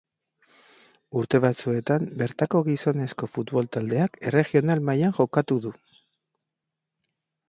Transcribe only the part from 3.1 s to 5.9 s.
futbol taldeak erregional mailan jokatu du.